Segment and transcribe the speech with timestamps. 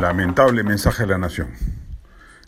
[0.00, 1.48] Lamentable mensaje a la nación.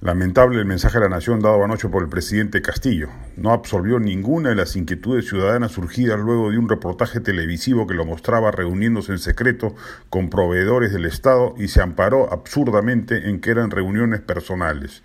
[0.00, 3.10] Lamentable el mensaje a la nación dado anoche por el presidente Castillo.
[3.36, 8.06] No absolvió ninguna de las inquietudes ciudadanas surgidas luego de un reportaje televisivo que lo
[8.06, 9.74] mostraba reuniéndose en secreto
[10.08, 15.02] con proveedores del Estado y se amparó absurdamente en que eran reuniones personales.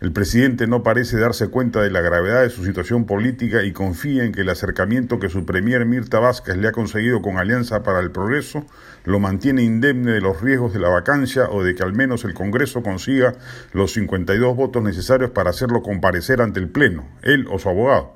[0.00, 4.24] El presidente no parece darse cuenta de la gravedad de su situación política y confía
[4.24, 8.00] en que el acercamiento que su premier Mirta Vázquez le ha conseguido con Alianza para
[8.00, 8.64] el Progreso
[9.04, 12.32] lo mantiene indemne de los riesgos de la vacancia o de que al menos el
[12.32, 13.34] Congreso consiga
[13.74, 18.14] los 52 votos necesarios para hacerlo comparecer ante el Pleno, él o su abogado.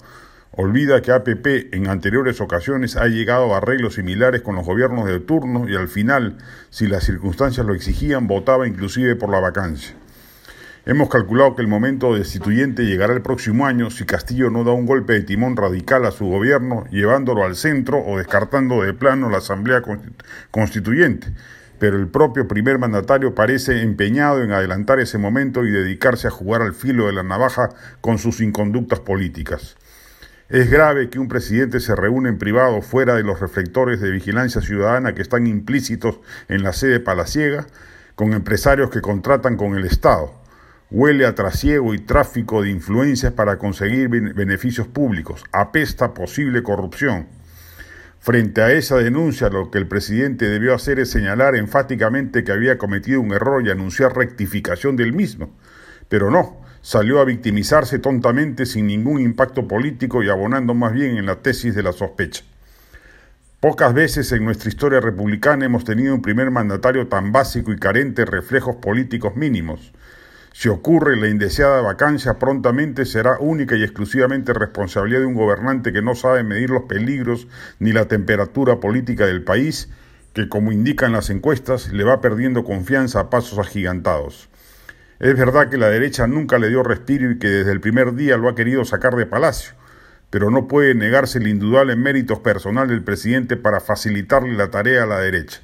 [0.53, 5.20] Olvida que APP en anteriores ocasiones ha llegado a arreglos similares con los gobiernos de
[5.20, 6.39] turno y al final,
[6.70, 9.95] si las circunstancias lo exigían, votaba inclusive por la vacancia.
[10.87, 14.84] Hemos calculado que el momento destituyente llegará el próximo año si Castillo no da un
[14.84, 19.39] golpe de timón radical a su gobierno, llevándolo al centro o descartando de plano la
[19.39, 19.80] Asamblea
[20.51, 21.28] Constituyente.
[21.78, 26.61] Pero el propio primer mandatario parece empeñado en adelantar ese momento y dedicarse a jugar
[26.61, 27.70] al filo de la navaja
[28.03, 29.77] con sus inconductas políticas.
[30.51, 34.61] Es grave que un presidente se reúne en privado fuera de los reflectores de vigilancia
[34.61, 37.67] ciudadana que están implícitos en la sede palaciega,
[38.17, 40.44] con empresarios que contratan con el Estado
[40.97, 45.42] Huele a trasiego y tráfico de influencias para conseguir beneficios públicos.
[45.51, 47.27] Apesta posible corrupción.
[48.20, 52.78] Frente a esa denuncia, lo que el presidente debió hacer es señalar enfáticamente que había
[52.78, 55.51] cometido un error y anunciar rectificación del mismo.
[56.09, 61.27] Pero no, salió a victimizarse tontamente sin ningún impacto político y abonando más bien en
[61.27, 62.45] la tesis de la sospecha.
[63.58, 68.25] Pocas veces en nuestra historia republicana hemos tenido un primer mandatario tan básico y carente
[68.25, 69.92] de reflejos políticos mínimos.
[70.56, 76.00] Si ocurre la indeseada vacancia, prontamente será única y exclusivamente responsabilidad de un gobernante que
[76.00, 77.48] no sabe medir los peligros
[77.80, 79.91] ni la temperatura política del país,
[80.33, 84.48] que como indican las encuestas, le va perdiendo confianza a pasos agigantados.
[85.18, 88.36] Es verdad que la derecha nunca le dio respiro y que desde el primer día
[88.36, 89.74] lo ha querido sacar de palacio,
[90.30, 95.06] pero no puede negarse el indudable méritos personal del presidente para facilitarle la tarea a
[95.06, 95.62] la derecha.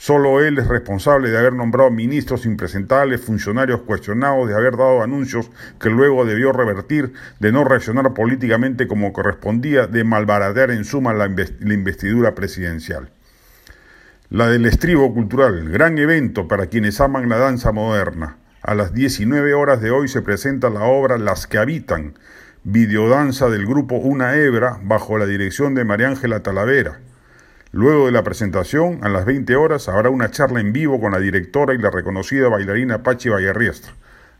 [0.00, 5.50] Solo él es responsable de haber nombrado ministros impresentables, funcionarios cuestionados, de haber dado anuncios
[5.80, 11.26] que luego debió revertir, de no reaccionar políticamente como correspondía, de malbaratear en suma la,
[11.26, 13.10] investidura presidencial.
[14.30, 18.36] La del estribo cultural, gran evento para quienes aman la danza moderna.
[18.62, 22.14] A las 19 horas de hoy se presenta la obra Las que habitan,
[22.62, 27.00] videodanza del grupo Una Hebra bajo la dirección de María Ángela Talavera.
[27.70, 31.18] Luego de la presentación, a las 20 horas, habrá una charla en vivo con la
[31.18, 33.92] directora y la reconocida bailarina Pachi Vallarriestra.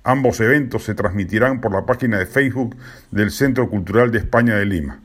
[0.02, 2.74] Ambos eventos se transmitirán por la página de Facebook
[3.10, 5.00] del Centro Cultural de España de Lima.